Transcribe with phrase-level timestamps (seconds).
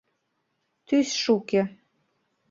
[0.87, 1.61] Тӱсшӧ уке.